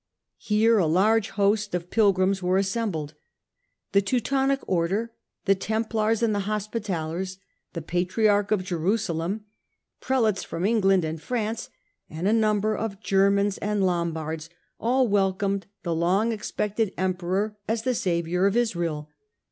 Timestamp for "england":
10.65-11.05